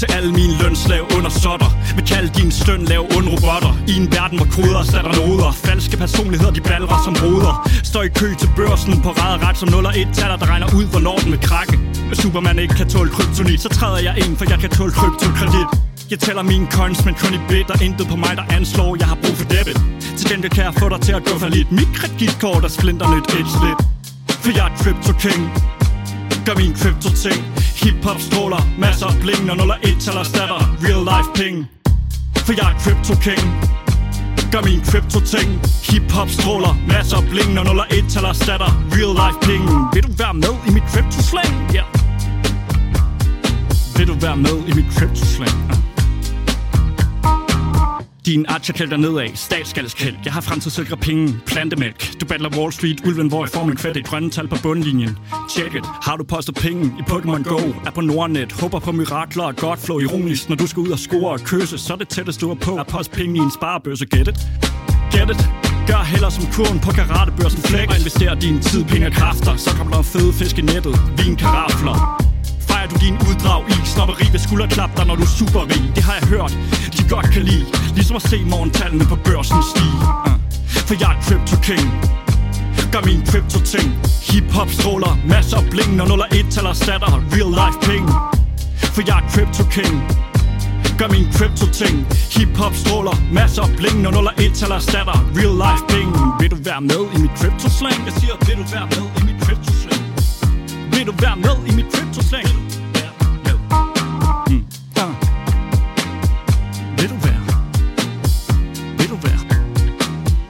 [0.00, 1.70] Til alle mine lønslav under sotter.
[1.96, 3.72] Vil kalde din støn lav ond robotter.
[3.88, 5.52] I en verden hvor koder sætter noder.
[5.52, 7.54] Falske personligheder de balrer som ruder
[7.90, 10.68] Står i kø til børsen på rad ret som 0 og 1 taler der regner
[10.78, 11.76] ud hvornår den vil krakke.
[12.08, 15.68] Hvis Superman ikke kan tåle kryptonit Så træder jeg ind for jeg kan tåle kryptokredit.
[16.10, 19.06] Jeg tæller mine coins, men kun i bit Og intet på mig, der anslår, jeg
[19.12, 19.78] har brug for debit.
[20.18, 21.72] Til gengæld kan jeg få dig til at gå for lidt.
[21.72, 23.78] Mit kreditkort er splinternyt et slit.
[24.42, 25.42] For jeg er crypto king
[26.46, 27.40] Gør min crypto ting
[27.86, 31.66] Hip-hop stråler, masser af bling Og 0 og 1 taler statter, real life ping
[32.46, 33.46] For jeg er crypto king
[34.52, 35.48] Gør min crypto ting
[35.88, 40.02] Hip-hop stråler, masser af bling Og 0 og 1 taler statter, real life ping Vil
[40.02, 41.52] du være med i mit crypto slang?
[41.74, 41.86] Ja yeah.
[43.96, 45.75] Vil du være med i mit crypto slang?
[48.26, 52.20] Din aktie kælder nedad, statskaldskæld Jeg har fremtidssikre penge, plantemælk.
[52.20, 55.18] Du battler Wall Street, ulven hvor jeg får min kvæt Grønne tal på bundlinjen.
[55.50, 57.58] Check it, har du postet penge i Pokémon Go?
[57.86, 60.98] Er på Nordnet, håber på mirakler og godt flow Ironisk, når du skal ud og
[60.98, 63.50] score og kysse Så er det tættest du er på Er post penge i en
[63.50, 64.06] sparebøsse.
[64.06, 64.38] Get it?
[65.12, 65.48] Get it?
[65.86, 67.62] Gør heller som kurven på karatebørsen.
[67.62, 69.56] Flæk Og invester din tid, penge og kræfter.
[69.56, 72.25] Så kommer der fede fisk i nettet, vin, karafler.
[72.86, 73.76] Fejrer du din uddrag i.
[73.84, 76.52] Snopperi ved skulderklap dig, når du er superrig Det har jeg hørt,
[76.96, 77.66] de godt kan lide.
[77.94, 79.98] Ligesom at se morgentallene på børsen stige.
[80.02, 80.32] Uh.
[80.88, 81.86] For jeg er crypto king.
[82.92, 83.88] Gør min crypto ting.
[84.28, 88.08] Hip-hop stråler, masser af bling Når 0 og 1 taler statter, real life penge.
[88.94, 89.94] For jeg er crypto king.
[90.98, 91.96] Gør min crypto ting.
[92.34, 96.12] Hip-hop stråler, masser af bling Når 0 og 1 taler statter, real life penge.
[96.40, 97.98] Vil du være med i mit crypto slang?
[98.08, 100.02] Jeg siger, vil du være med i mit crypto slang?
[100.94, 102.15] Vil du være med i mit crypto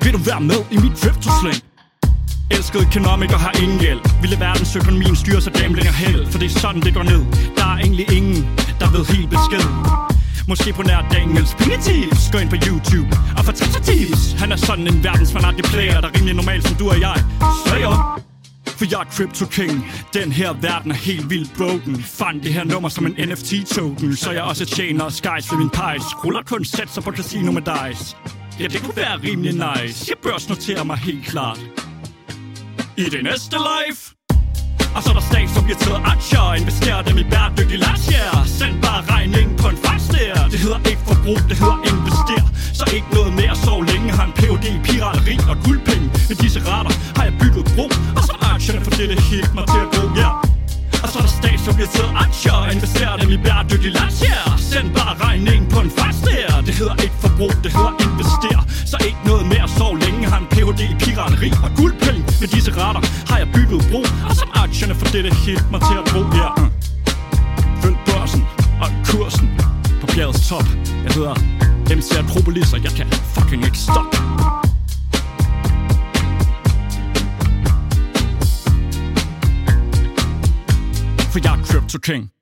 [0.06, 1.60] Vil du være med i mit crypto slang?
[2.50, 6.58] Elskede økonomiker har ingen hjælp Ville verdensøkonomien styre sig gambling og held For det er
[6.64, 7.22] sådan det går ned.
[7.56, 8.38] Der er egentlig ingen,
[8.80, 9.66] der ved helt besked.
[10.48, 12.22] Måske på nær Daniels Pengetips.
[12.32, 14.22] Gå ind på YouTube og få tips.
[14.40, 17.18] Han er sådan en verdensfanatlig player Der er rimelig normal som du og jeg.
[17.66, 17.96] Slayer
[18.78, 22.02] for jeg er Crypto King Den her verden er helt vildt broken.
[22.02, 26.02] Fandt det her nummer som en NFT-token Så jeg også tjener skies ved min pejs.
[26.24, 28.16] Ruller kun satser på casino med dice.
[28.60, 30.06] Ja, det kunne være rimelig nice.
[30.08, 31.60] Jeg børsnoterer mig helt klart.
[32.96, 34.16] I det næste life
[34.96, 36.54] og så er der statsobjekterede aktier.
[36.62, 41.38] Investerer dem i bæredygtig lasjer Send bare regningen på en fejlstær Det hedder ikke forbrug,
[41.50, 42.42] det hedder invester
[42.80, 44.08] Så ikke noget mere sov længe.
[44.18, 46.06] Har en PhD i pirateri og guldpenge.
[46.28, 47.86] Med disse retter har jeg bygget bro
[48.18, 50.30] Og så aktierne for det, det helt mig til at gå, ja.
[51.02, 52.58] Og så er der statsobjekterede aktier.
[52.76, 53.55] Investerer dem i bæredygtig
[57.38, 58.60] hedder ikke det hedder investere.
[58.90, 60.22] Så ikke noget med at sove længe.
[60.32, 60.80] Har en Ph.D.
[60.94, 62.22] i pirateri og guldpenge.
[62.40, 64.00] Med disse rater har jeg bygget bro.
[64.28, 66.70] Og som aktierne for det, det helt mig til at tro, ja yeah.
[67.82, 68.42] Følg børsen
[68.82, 69.46] og kursen
[70.00, 70.66] på bjergets top.
[71.04, 71.34] Jeg hedder
[71.96, 74.16] MC Atropolis, og jeg kan fucking ikke stoppe.
[81.32, 82.35] For jeg er Crypto King